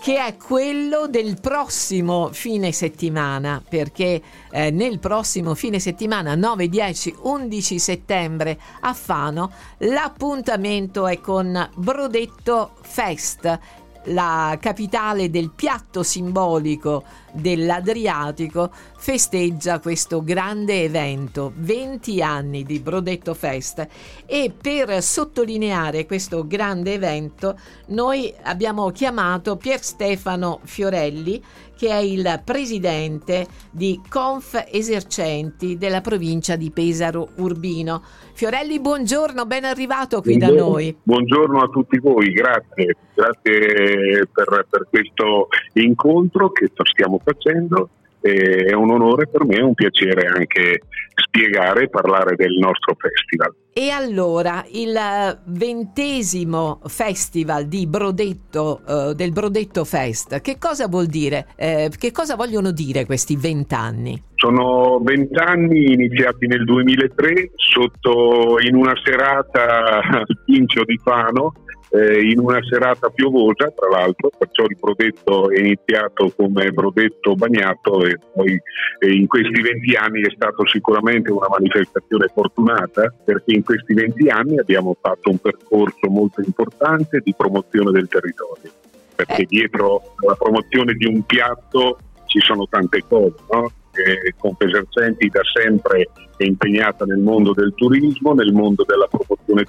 che 0.00 0.24
è 0.24 0.36
quello 0.38 1.06
del 1.08 1.38
prossimo 1.38 2.30
fine 2.32 2.72
settimana, 2.72 3.62
perché 3.66 4.22
eh, 4.50 4.70
nel 4.70 4.98
prossimo 4.98 5.54
fine 5.54 5.78
settimana 5.78 6.34
9, 6.34 6.68
10, 6.68 7.16
11 7.20 7.78
settembre 7.78 8.58
a 8.80 8.94
Fano 8.94 9.52
l'appuntamento 9.78 11.06
è 11.06 11.20
con 11.20 11.68
Brodetto 11.76 12.72
Fest 12.80 13.58
la 14.04 14.56
capitale 14.60 15.30
del 15.30 15.50
piatto 15.50 16.02
simbolico 16.02 17.04
dell'Adriatico, 17.32 18.70
festeggia 18.96 19.78
questo 19.78 20.22
grande 20.22 20.82
evento, 20.82 21.52
20 21.56 22.22
anni 22.22 22.64
di 22.64 22.80
Brodetto 22.80 23.34
Fest. 23.34 23.86
E 24.26 24.52
per 24.58 25.02
sottolineare 25.02 26.06
questo 26.06 26.46
grande 26.46 26.94
evento 26.94 27.58
noi 27.86 28.32
abbiamo 28.42 28.90
chiamato 28.90 29.56
Pier 29.56 29.82
Stefano 29.82 30.60
Fiorelli 30.64 31.42
che 31.80 31.88
è 31.88 31.96
il 31.96 32.42
presidente 32.44 33.46
di 33.70 34.02
Conf 34.06 34.66
Esercenti 34.70 35.78
della 35.78 36.02
provincia 36.02 36.54
di 36.54 36.70
Pesaro 36.70 37.30
Urbino. 37.36 38.02
Fiorelli, 38.34 38.78
buongiorno, 38.80 39.46
ben 39.46 39.64
arrivato 39.64 40.20
qui 40.20 40.36
buongiorno, 40.36 40.62
da 40.62 40.70
noi. 40.70 40.96
Buongiorno 41.02 41.58
a 41.58 41.68
tutti 41.68 41.98
voi, 41.98 42.32
grazie, 42.32 42.96
grazie 43.14 44.28
per, 44.30 44.66
per 44.68 44.88
questo 44.90 45.48
incontro 45.72 46.50
che 46.50 46.70
stiamo 46.74 47.18
facendo 47.24 47.88
è 48.20 48.72
un 48.74 48.90
onore 48.90 49.26
per 49.26 49.44
me, 49.44 49.56
è 49.56 49.62
un 49.62 49.74
piacere 49.74 50.26
anche 50.26 50.80
spiegare 51.14 51.84
e 51.84 51.88
parlare 51.88 52.36
del 52.36 52.56
nostro 52.58 52.96
festival. 52.98 53.54
E 53.72 53.90
allora 53.90 54.64
il 54.72 54.98
ventesimo 55.44 56.80
festival 56.86 57.66
di 57.66 57.86
Brodetto, 57.86 58.80
uh, 58.84 59.12
del 59.12 59.30
Brodetto 59.30 59.84
Fest, 59.84 60.40
che 60.40 60.58
cosa 60.58 60.88
vuol 60.88 61.06
dire? 61.06 61.46
Eh, 61.56 61.90
che 61.96 62.10
cosa 62.10 62.34
vogliono 62.34 62.72
dire 62.72 63.06
questi 63.06 63.36
vent'anni? 63.36 64.20
Sono 64.34 64.98
vent'anni 65.02 65.92
iniziati 65.92 66.46
nel 66.46 66.64
2003 66.64 67.52
sotto 67.54 68.56
in 68.66 68.74
una 68.74 68.94
serata 69.04 70.00
al 70.00 70.26
Pincio 70.44 70.84
di 70.84 70.98
Fano 71.02 71.52
eh, 71.90 72.20
in 72.30 72.38
una 72.38 72.60
serata 72.62 73.08
piovosa, 73.08 73.72
tra 73.74 73.88
l'altro, 73.88 74.30
perciò 74.36 74.64
il 74.64 74.76
brodetto 74.78 75.50
è 75.50 75.58
iniziato 75.58 76.32
come 76.36 76.70
brodetto 76.70 77.34
bagnato 77.34 78.04
e 78.04 78.16
poi 78.32 78.60
eh, 79.00 79.12
in 79.12 79.26
questi 79.26 79.60
20 79.60 79.94
anni 79.96 80.22
è 80.22 80.30
stato 80.34 80.66
sicuramente 80.66 81.32
una 81.32 81.48
manifestazione 81.48 82.28
fortunata 82.32 83.12
perché 83.24 83.54
in 83.54 83.64
questi 83.64 83.94
20 83.94 84.28
anni 84.28 84.58
abbiamo 84.58 84.96
fatto 85.00 85.30
un 85.30 85.38
percorso 85.38 86.08
molto 86.08 86.40
importante 86.40 87.20
di 87.24 87.34
promozione 87.36 87.90
del 87.90 88.06
territorio, 88.08 88.70
perché 89.16 89.42
eh. 89.42 89.46
dietro 89.46 90.14
la 90.24 90.34
promozione 90.34 90.94
di 90.94 91.06
un 91.06 91.22
piatto 91.24 91.98
ci 92.26 92.38
sono 92.40 92.66
tante 92.68 93.02
cose, 93.08 93.34
no? 93.50 93.72
che 93.92 94.34
Confesercenti 94.38 95.28
da 95.28 95.40
sempre 95.52 96.08
è 96.36 96.44
impegnata 96.44 97.04
nel 97.04 97.18
mondo 97.18 97.52
del 97.52 97.74
turismo, 97.74 98.32
nel 98.32 98.52
mondo 98.52 98.84
della 98.86 99.06
promozione 99.06 99.64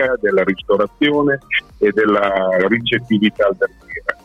turistica, 0.00 0.14
della 0.20 0.42
ristorazione 0.42 1.38
e 1.78 1.90
della 1.92 2.56
ricettività 2.68 3.46
alberghiera, 3.46 4.16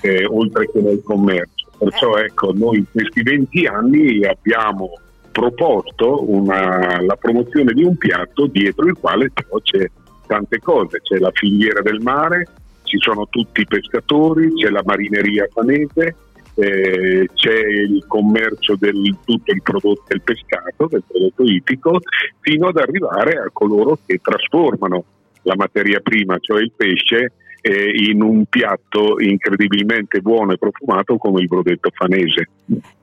eh, 0.00 0.24
oltre 0.26 0.70
che 0.70 0.80
nel 0.80 1.02
commercio. 1.02 1.70
Perciò 1.78 2.16
eh. 2.16 2.24
ecco, 2.24 2.52
noi 2.52 2.78
in 2.78 2.84
questi 2.90 3.22
20 3.22 3.66
anni 3.66 4.24
abbiamo 4.24 4.92
proposto 5.30 6.30
una, 6.30 7.00
la 7.00 7.16
promozione 7.16 7.72
di 7.72 7.82
un 7.82 7.96
piatto 7.96 8.46
dietro 8.46 8.86
il 8.86 8.96
quale 8.98 9.30
però 9.30 9.58
c'è 9.62 9.90
tante 10.26 10.58
cose, 10.58 11.00
c'è 11.00 11.18
la 11.18 11.30
filiera 11.32 11.80
del 11.80 12.00
mare, 12.00 12.46
ci 12.82 12.98
sono 12.98 13.26
tutti 13.28 13.62
i 13.62 13.66
pescatori, 13.66 14.52
c'è 14.54 14.68
la 14.68 14.82
marineria 14.84 15.48
fanese, 15.50 16.16
eh, 16.54 17.28
c'è 17.32 17.58
il 17.66 18.04
commercio 18.06 18.76
del 18.76 19.16
tutto 19.24 19.52
il 19.52 19.62
prodotto 19.62 20.04
del 20.08 20.20
pescato, 20.20 20.86
del 20.86 21.02
prodotto 21.06 21.44
itico, 21.44 22.00
fino 22.40 22.68
ad 22.68 22.76
arrivare 22.76 23.38
a 23.38 23.50
coloro 23.52 23.98
che 24.04 24.20
trasformano 24.22 25.04
la 25.42 25.54
materia 25.56 26.00
prima, 26.00 26.38
cioè 26.38 26.60
il 26.60 26.72
pesce, 26.74 27.32
eh, 27.62 28.10
in 28.10 28.20
un 28.22 28.44
piatto 28.46 29.20
incredibilmente 29.20 30.20
buono 30.20 30.52
e 30.52 30.58
profumato 30.58 31.16
come 31.16 31.42
il 31.42 31.48
brodetto 31.48 31.90
fanese. 31.94 32.48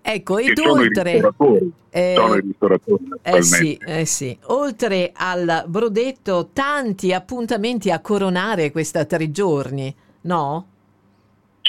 Ecco, 0.02 0.38
ed 0.38 0.60
oltre, 0.60 1.18
i 1.18 1.72
eh, 1.92 2.14
sono 2.16 2.36
i 2.36 2.42
ristoratori 2.42 3.04
eh 3.22 3.42
sì, 3.42 3.80
eh 3.86 4.06
sì. 4.06 4.38
oltre 4.48 5.12
al 5.16 5.64
brodetto, 5.68 6.50
tanti 6.52 7.14
appuntamenti 7.14 7.90
a 7.90 8.00
coronare 8.02 8.72
questa 8.72 9.06
tre 9.06 9.32
giorni, 9.32 9.94
no? 10.22 10.66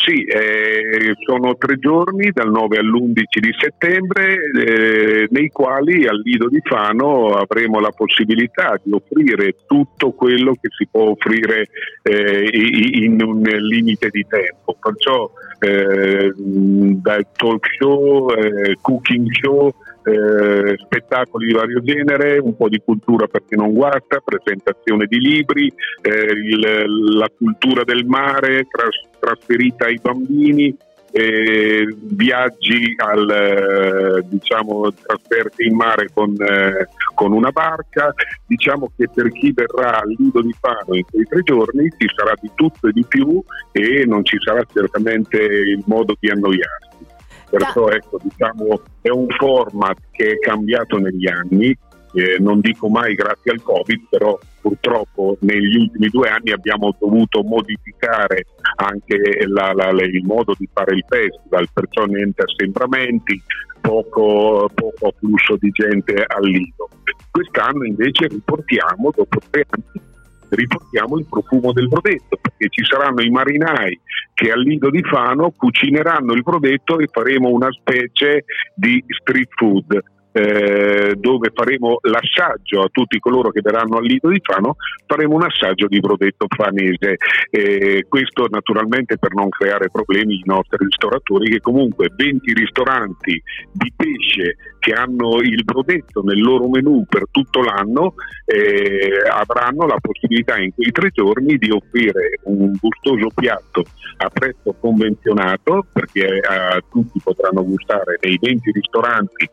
Sì, 0.02 0.24
eh, 0.24 1.14
sono 1.26 1.58
tre 1.58 1.78
giorni 1.78 2.30
dal 2.32 2.50
9 2.50 2.78
all'11 2.78 3.38
di 3.38 3.54
settembre 3.58 4.34
eh, 4.56 5.28
nei 5.28 5.48
quali 5.50 6.06
al 6.06 6.22
Lido 6.24 6.48
di 6.48 6.58
Fano 6.62 7.34
avremo 7.34 7.80
la 7.80 7.90
possibilità 7.90 8.80
di 8.82 8.92
offrire 8.92 9.56
tutto 9.66 10.12
quello 10.12 10.52
che 10.52 10.68
si 10.70 10.88
può 10.90 11.10
offrire 11.10 11.68
eh, 12.02 12.48
in 12.50 13.22
un 13.22 13.42
limite 13.42 14.08
di 14.08 14.24
tempo. 14.26 14.74
Perciò 14.80 15.30
eh, 15.58 16.32
dal 16.34 17.26
talk 17.36 17.66
show, 17.78 18.30
eh, 18.30 18.78
cooking 18.80 19.28
show, 19.38 19.70
eh, 20.10 20.76
spettacoli 20.76 21.46
di 21.46 21.52
vario 21.52 21.80
genere, 21.82 22.38
un 22.38 22.56
po' 22.56 22.68
di 22.68 22.80
cultura 22.84 23.26
per 23.26 23.42
chi 23.48 23.56
non 23.56 23.72
guarda, 23.72 24.20
presentazione 24.24 25.06
di 25.06 25.18
libri, 25.18 25.72
eh, 26.02 26.10
il, 26.10 27.16
la 27.16 27.30
cultura 27.36 27.84
del 27.84 28.04
mare 28.06 28.66
tras- 28.68 29.08
trasferita 29.18 29.86
ai 29.86 29.98
bambini, 30.02 30.76
eh, 31.12 31.86
viaggi 31.98 32.94
al, 32.96 33.30
eh, 33.30 34.24
diciamo, 34.28 34.92
trasferti 34.92 35.66
in 35.66 35.74
mare 35.74 36.08
con, 36.12 36.34
eh, 36.38 36.88
con, 37.14 37.32
una 37.32 37.50
barca. 37.50 38.12
Diciamo 38.46 38.92
che 38.96 39.08
per 39.12 39.30
chi 39.30 39.52
verrà 39.52 40.00
al 40.00 40.14
Lido 40.16 40.40
di 40.40 40.54
Fano 40.58 40.94
in 40.94 41.04
quei 41.10 41.24
tre 41.24 41.42
giorni 41.42 41.88
ci 41.98 42.08
sarà 42.14 42.34
di 42.40 42.50
tutto 42.54 42.88
e 42.88 42.92
di 42.92 43.04
più 43.06 43.42
e 43.72 44.04
non 44.06 44.24
ci 44.24 44.36
sarà 44.40 44.62
certamente 44.72 45.38
il 45.38 45.82
modo 45.86 46.16
di 46.18 46.30
annoiarsi. 46.30 47.18
Perciò 47.50 47.88
ecco, 47.88 48.18
diciamo, 48.22 48.80
è 49.00 49.08
un 49.08 49.26
format 49.28 49.98
che 50.12 50.32
è 50.32 50.38
cambiato 50.38 50.98
negli 50.98 51.26
anni, 51.28 51.76
eh, 52.12 52.38
non 52.38 52.60
dico 52.60 52.88
mai 52.88 53.14
grazie 53.14 53.50
al 53.50 53.62
Covid, 53.62 54.06
però 54.08 54.38
purtroppo 54.60 55.36
negli 55.40 55.76
ultimi 55.76 56.08
due 56.08 56.28
anni 56.28 56.52
abbiamo 56.52 56.94
dovuto 56.98 57.42
modificare 57.42 58.46
anche 58.76 59.16
la, 59.46 59.72
la, 59.72 59.90
il 59.90 60.24
modo 60.24 60.54
di 60.56 60.68
fare 60.72 60.94
il 60.94 61.04
festival, 61.08 61.68
perciò 61.72 62.04
niente 62.04 62.42
assembramenti, 62.42 63.42
poco, 63.80 64.70
poco 64.72 65.14
flusso 65.18 65.56
di 65.58 65.70
gente 65.70 66.24
al 66.26 66.44
lido. 66.44 66.88
Quest'anno 67.30 67.84
invece 67.84 68.28
riportiamo, 68.28 69.10
dopo 69.14 69.38
tre 69.50 69.66
anni, 69.70 70.08
riportiamo 70.50 71.18
il 71.18 71.26
profumo 71.28 71.72
del 71.72 71.88
brodetto, 71.88 72.38
perché 72.40 72.68
ci 72.68 72.84
saranno 72.84 73.22
i 73.22 73.30
marinai 73.30 73.98
che 74.34 74.50
al 74.50 74.60
lido 74.60 74.90
di 74.90 75.02
Fano 75.02 75.50
cucineranno 75.50 76.32
il 76.32 76.42
brodetto 76.42 76.98
e 76.98 77.08
faremo 77.10 77.48
una 77.48 77.70
specie 77.72 78.44
di 78.74 79.02
street 79.06 79.50
food 79.56 80.02
eh, 80.32 81.14
dove 81.16 81.50
faremo 81.52 81.98
l'assaggio 82.02 82.82
a 82.82 82.88
tutti 82.90 83.18
coloro 83.18 83.50
che 83.50 83.60
verranno 83.62 83.98
al 83.98 84.04
Lido 84.04 84.28
di 84.28 84.40
Fano, 84.42 84.76
faremo 85.06 85.34
un 85.34 85.42
assaggio 85.42 85.86
di 85.86 86.00
brodetto 86.00 86.46
fanese. 86.48 87.16
Eh, 87.50 88.06
questo 88.08 88.46
naturalmente 88.48 89.18
per 89.18 89.34
non 89.34 89.48
creare 89.48 89.90
problemi 89.90 90.34
ai 90.34 90.42
nostri 90.44 90.78
ristoratori 90.84 91.50
che 91.50 91.60
comunque 91.60 92.12
20 92.14 92.52
ristoranti 92.52 93.42
di 93.72 93.92
pesce 93.96 94.56
che 94.78 94.92
hanno 94.92 95.40
il 95.42 95.62
brodetto 95.64 96.22
nel 96.22 96.40
loro 96.40 96.68
menù 96.68 97.04
per 97.08 97.24
tutto 97.30 97.60
l'anno 97.60 98.14
eh, 98.46 99.22
avranno 99.28 99.86
la 99.86 99.98
possibilità 100.00 100.56
in 100.58 100.72
quei 100.74 100.90
tre 100.90 101.10
giorni 101.10 101.58
di 101.58 101.70
offrire 101.70 102.38
un 102.44 102.72
gustoso 102.80 103.28
piatto 103.34 103.84
a 104.16 104.30
prezzo 104.30 104.74
convenzionato 104.80 105.86
perché 105.92 106.26
eh, 106.26 106.80
tutti 106.90 107.20
potranno 107.22 107.62
gustare 107.64 108.18
nei 108.22 108.38
20 108.40 108.70
ristoranti 108.72 109.50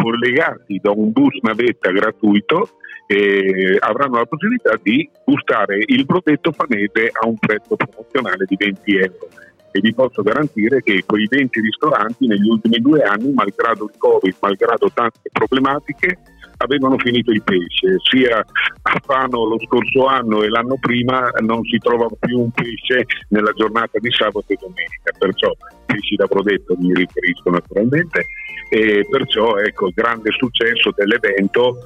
collegati 0.00 0.78
da 0.82 0.90
un 0.90 1.12
bus 1.12 1.38
navetta 1.42 1.90
gratuito 1.90 2.68
eh, 3.06 3.76
avranno 3.80 4.18
la 4.18 4.26
possibilità 4.26 4.78
di 4.80 5.08
gustare 5.24 5.82
il 5.84 6.06
prodotto 6.06 6.52
fanese 6.52 7.10
a 7.12 7.26
un 7.26 7.36
prezzo 7.38 7.74
promozionale 7.76 8.44
di 8.46 8.56
20 8.56 8.96
euro. 8.96 9.28
E 9.72 9.80
vi 9.80 9.94
posso 9.94 10.22
garantire 10.22 10.82
che 10.82 11.04
quei 11.04 11.26
20 11.28 11.60
ristoranti 11.60 12.26
negli 12.26 12.48
ultimi 12.48 12.78
due 12.80 13.02
anni, 13.02 13.32
malgrado 13.32 13.84
il 13.84 13.98
Covid, 13.98 14.34
malgrado 14.40 14.90
tante 14.92 15.30
problematiche, 15.32 16.18
avevano 16.62 16.98
finito 16.98 17.30
il 17.30 17.42
pesce, 17.42 17.96
sia 18.10 18.38
a 18.38 19.00
Fano 19.04 19.46
lo 19.46 19.58
scorso 19.60 20.06
anno 20.06 20.42
e 20.42 20.48
l'anno 20.48 20.76
prima 20.78 21.30
non 21.40 21.64
si 21.64 21.78
trova 21.78 22.06
più 22.18 22.40
un 22.40 22.50
pesce 22.50 23.04
nella 23.28 23.52
giornata 23.52 23.98
di 23.98 24.10
sabato 24.10 24.44
e 24.48 24.58
domenica, 24.60 25.12
perciò 25.18 25.50
pesci 25.86 26.16
da 26.16 26.26
prodotto 26.26 26.76
mi 26.78 26.94
riferisco 26.94 27.50
naturalmente 27.50 28.26
e 28.68 29.06
perciò 29.08 29.56
ecco 29.56 29.88
il 29.88 29.94
grande 29.94 30.30
successo 30.32 30.92
dell'evento 30.94 31.78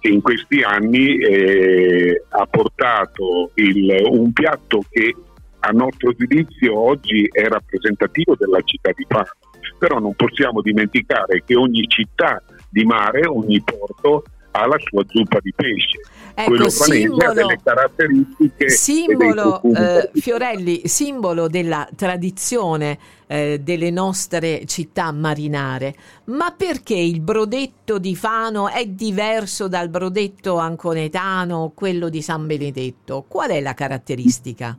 che 0.00 0.08
in 0.08 0.20
questi 0.20 0.62
anni 0.62 1.18
eh, 1.18 2.24
ha 2.30 2.46
portato 2.46 3.50
il, 3.54 3.94
un 4.10 4.32
piatto 4.32 4.82
che 4.90 5.14
a 5.60 5.70
nostro 5.70 6.12
giudizio 6.12 6.76
oggi 6.76 7.28
è 7.30 7.46
rappresentativo 7.46 8.34
della 8.36 8.60
città 8.62 8.90
di 8.96 9.04
Fano, 9.06 9.30
però 9.78 9.98
non 10.00 10.14
possiamo 10.14 10.60
dimenticare 10.60 11.44
che 11.44 11.54
ogni 11.54 11.86
città 11.86 12.42
di 12.72 12.84
mare, 12.84 13.26
ogni 13.26 13.62
porto 13.62 14.24
ha 14.52 14.66
la 14.66 14.76
sua 14.78 15.04
zuppa 15.06 15.38
di 15.40 15.52
pesce. 15.54 16.00
Ecco, 16.34 16.48
Quello 16.48 16.68
simbolo, 16.70 17.28
ha 17.28 17.34
delle 17.34 17.58
caratteristiche. 17.62 18.68
simbolo 18.70 19.60
eh, 19.62 20.10
Fiorelli, 20.14 20.82
simbolo 20.86 21.46
della 21.46 21.86
tradizione 21.94 22.98
eh, 23.26 23.60
delle 23.62 23.90
nostre 23.90 24.64
città 24.64 25.12
marinare. 25.12 25.94
Ma 26.24 26.54
perché 26.56 26.94
il 26.94 27.20
brodetto 27.20 27.98
di 27.98 28.16
Fano 28.16 28.68
è 28.68 28.86
diverso 28.86 29.68
dal 29.68 29.90
brodetto 29.90 30.56
anconetano 30.56 31.56
o 31.56 31.72
quello 31.74 32.08
di 32.08 32.22
San 32.22 32.46
Benedetto? 32.46 33.24
Qual 33.28 33.50
è 33.50 33.60
la 33.60 33.74
caratteristica? 33.74 34.78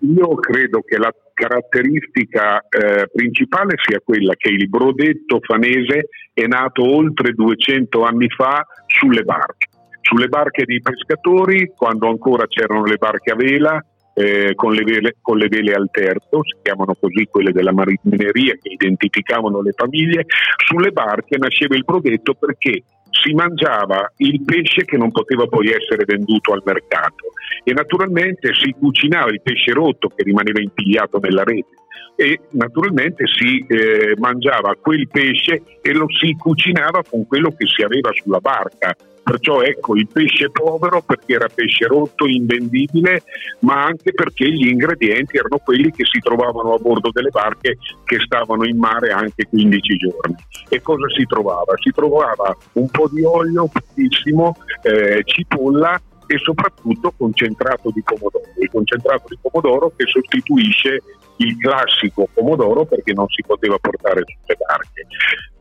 Io 0.00 0.34
credo 0.36 0.80
che 0.80 0.96
la 0.96 1.12
caratteristica 1.38 2.66
eh, 2.68 3.08
principale 3.12 3.74
sia 3.86 4.00
quella 4.04 4.34
che 4.34 4.48
il 4.48 4.68
brodetto 4.68 5.38
fanese 5.40 6.08
è 6.34 6.46
nato 6.46 6.82
oltre 6.82 7.32
200 7.32 8.02
anni 8.02 8.28
fa 8.28 8.66
sulle 8.86 9.22
barche, 9.22 9.68
sulle 10.00 10.26
barche 10.26 10.64
dei 10.64 10.82
pescatori, 10.82 11.72
quando 11.76 12.08
ancora 12.08 12.46
c'erano 12.48 12.82
le 12.82 12.96
barche 12.96 13.30
a 13.30 13.36
vela, 13.36 13.80
eh, 14.14 14.52
con, 14.56 14.72
le 14.72 14.82
vele, 14.82 15.14
con, 15.22 15.38
le 15.38 15.46
vele, 15.46 15.74
al 15.74 15.88
terzo, 15.92 16.42
si 16.42 16.56
chiamano 16.60 16.96
così 16.98 17.28
quelle 17.30 17.52
della 17.52 17.72
marineria 17.72 18.54
che 18.60 18.72
identificavano 18.72 19.62
le 19.62 19.72
famiglie, 19.76 20.24
sulle 20.66 20.90
barche 20.90 21.38
nasceva 21.38 21.76
il 21.76 21.84
brodetto 21.84 22.34
perché 22.34 22.82
si 23.22 23.32
mangiava 23.34 24.12
il 24.18 24.42
pesce 24.42 24.84
che 24.84 24.96
non 24.96 25.10
poteva 25.10 25.46
poi 25.46 25.68
essere 25.68 26.04
venduto 26.04 26.52
al 26.52 26.62
mercato. 26.64 27.32
E 27.64 27.72
naturalmente 27.72 28.54
si 28.54 28.74
cucinava 28.78 29.30
il 29.30 29.40
pesce 29.42 29.72
rotto 29.72 30.08
che 30.08 30.22
rimaneva 30.22 30.60
impigliato 30.60 31.18
nella 31.18 31.42
rete 31.44 31.76
e 32.16 32.40
naturalmente 32.50 33.26
si 33.26 33.64
eh, 33.68 34.14
mangiava 34.18 34.76
quel 34.80 35.06
pesce 35.08 35.62
e 35.80 35.92
lo 35.92 36.06
si 36.10 36.34
cucinava 36.36 37.02
con 37.08 37.26
quello 37.26 37.54
che 37.56 37.66
si 37.66 37.82
aveva 37.82 38.10
sulla 38.12 38.40
barca. 38.40 38.96
Perciò 39.22 39.60
ecco 39.60 39.94
il 39.94 40.08
pesce 40.10 40.50
povero 40.50 41.02
perché 41.02 41.34
era 41.34 41.48
pesce 41.54 41.86
rotto, 41.86 42.26
invendibile, 42.26 43.22
ma 43.60 43.84
anche 43.84 44.14
perché 44.14 44.50
gli 44.50 44.68
ingredienti 44.68 45.36
erano 45.36 45.58
quelli 45.58 45.90
che 45.92 46.04
si 46.06 46.18
trovavano 46.18 46.72
a 46.72 46.78
bordo 46.78 47.10
delle 47.12 47.28
barche 47.28 47.76
che 48.04 48.18
stavano 48.24 48.64
in 48.64 48.78
mare 48.78 49.10
anche 49.10 49.46
15 49.46 49.96
giorni. 49.96 50.34
E 50.70 50.80
cosa 50.80 51.06
si 51.10 51.24
trovava? 51.26 51.74
Si 51.76 51.90
trovava 51.90 52.56
un 52.72 52.88
po' 52.88 53.08
di 53.12 53.22
olio, 53.22 53.68
pochissimo, 53.70 54.56
eh, 54.82 55.20
cipolla 55.24 56.00
e 56.28 56.38
soprattutto 56.38 57.12
concentrato 57.16 57.90
di 57.90 58.02
pomodoro. 58.02 58.44
Il 58.60 58.70
concentrato 58.70 59.24
di 59.28 59.38
pomodoro 59.40 59.92
che 59.96 60.04
sostituisce 60.06 61.02
il 61.36 61.56
classico 61.56 62.28
pomodoro 62.32 62.84
perché 62.84 63.12
non 63.14 63.26
si 63.28 63.42
poteva 63.46 63.78
portare 63.80 64.22
sulle 64.26 64.56
barche. 64.58 65.06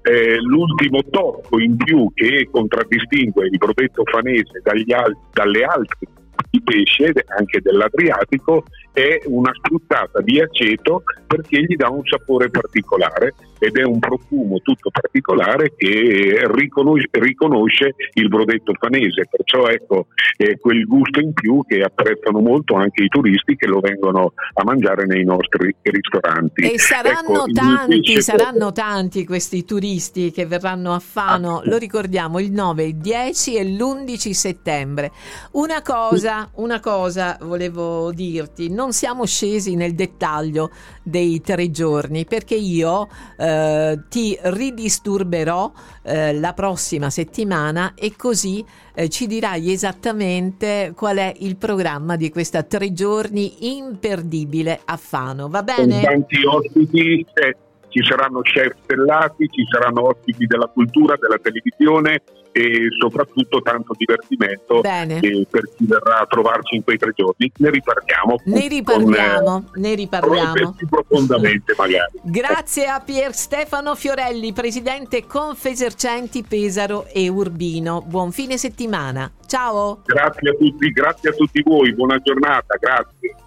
Eh, 0.02 0.36
l'ultimo 0.42 1.02
tocco 1.10 1.60
in 1.60 1.76
più 1.78 2.12
che 2.14 2.48
contraddistingue 2.52 3.46
il 3.48 3.58
brodetto 3.58 4.04
fanese 4.06 4.62
al- 4.64 5.18
dalle 5.34 5.64
altre 5.64 6.08
di 6.50 6.62
pesce, 6.62 7.14
anche 7.38 7.62
dell'Adriatico, 7.62 8.66
è 8.92 9.22
una 9.26 9.52
spruzzata 9.54 10.22
di 10.22 10.40
aceto 10.40 11.04
perché 11.28 11.62
gli 11.62 11.76
dà 11.76 11.90
un 11.90 12.02
sapore 12.06 12.50
particolare 12.50 13.36
ed 13.60 13.76
è 13.78 13.84
un 13.84 14.00
profumo 14.00 14.60
tutto 14.60 14.90
particolare 14.90 15.74
che 15.76 16.42
riconosce, 16.52 17.08
riconosce 17.12 17.96
il 18.14 18.28
brodetto 18.28 18.74
fanese, 18.80 19.28
perciò 19.30 19.68
ecco 19.68 20.08
è 20.36 20.58
quel 20.60 20.86
gusto 20.86 21.20
in 21.20 21.34
più 21.34 21.64
che 21.68 21.82
apprezzano 21.82 22.40
molto 22.40 22.76
anche 22.76 23.04
i 23.04 23.08
turisti 23.08 23.56
che 23.56 23.66
lo 23.66 23.80
vengono 23.80 24.34
a 24.54 24.64
mangiare 24.64 25.06
nei 25.06 25.24
nostri 25.24 25.76
ristoranti. 25.82 26.72
E 26.72 26.80
saranno 26.80 27.46
ecco, 27.46 27.52
tanti, 27.54 28.22
saranno 28.22 28.72
tanti 28.72 29.26
questi 29.26 29.66
turisti 29.66 30.32
che 30.32 30.46
verranno 30.46 30.94
a 30.94 31.00
Fano, 31.00 31.62
lo 31.64 31.78
ricordiamo, 31.78 32.40
il 32.40 32.52
9, 32.52 32.84
il 32.84 32.96
10 32.96 33.56
e 33.56 33.64
l'11 33.66 34.32
settembre. 34.32 35.12
Una 35.54 35.82
cosa, 35.82 36.37
una 36.56 36.80
cosa 36.80 37.38
volevo 37.42 38.12
dirti, 38.12 38.70
non 38.70 38.92
siamo 38.92 39.26
scesi 39.26 39.76
nel 39.76 39.96
dettaglio 39.96 40.72
dei 41.04 41.42
tre 41.42 41.72
giorni 41.72 42.26
perché 42.26 42.56
io 42.56 43.08
eh, 43.38 44.00
ti 44.10 44.38
ridisturberò 44.42 45.72
eh, 46.04 46.34
la 46.34 46.54
prossima 46.54 47.10
settimana 47.10 47.94
e 47.96 48.16
così 48.16 48.66
eh, 48.94 49.10
ci 49.10 49.28
dirai 49.28 49.72
esattamente 49.72 50.94
qual 50.96 51.18
è 51.18 51.34
il 51.40 51.56
programma 51.56 52.16
di 52.16 52.30
questa 52.30 52.64
tre 52.64 52.92
giorni 52.94 53.76
imperdibile 53.78 54.82
a 54.84 54.98
Fano. 54.98 55.50
Va 55.50 55.64
bene? 55.64 56.02
Con 56.02 56.02
tanti 56.02 56.46
ospiti, 56.46 57.26
eh, 57.34 57.56
ci 57.90 58.04
saranno 58.04 58.42
chef 58.42 58.74
stellati, 58.84 59.48
ci 59.50 59.66
saranno 59.70 60.08
ospiti 60.08 60.46
della 60.46 60.68
cultura, 60.68 61.16
della 61.20 61.38
televisione 61.42 62.22
e 62.52 62.88
soprattutto 63.00 63.62
tanto 63.62 63.94
divertimento 63.96 64.82
eh, 64.82 65.48
per 65.50 65.70
chi 65.76 65.86
verrà 65.86 66.20
a 66.20 66.26
trovarci 66.26 66.76
in 66.76 66.84
quei 66.84 66.98
tre 66.98 67.12
giorni. 67.16 67.52
Ne 67.58 67.70
riparliamo. 67.70 68.36
Ne 68.46 68.68
riparliamo, 68.68 69.44
con, 69.44 69.82
ne 69.82 69.94
riparliamo. 69.94 70.76
profondamente 70.90 71.74
magari. 71.78 72.20
Grazie 72.24 72.88
a 72.88 73.00
Pier 73.00 73.34
Stefano 73.34 73.96
Fiorelli, 73.96 74.54
presidente 74.54 75.26
Confesercenti 75.26 76.44
Pesaro 76.44 77.06
e 77.14 77.28
Urbino. 77.30 78.02
Buon 78.02 78.32
fine 78.32 78.58
settimana. 78.58 79.32
Ciao. 79.46 80.02
Grazie 80.06 80.50
a 80.50 80.54
tutti, 80.54 80.92
grazie 80.92 81.30
a 81.30 81.34
tutti 81.34 81.62
voi, 81.62 81.94
buona 81.94 82.18
giornata, 82.20 82.76
grazie. 82.80 83.47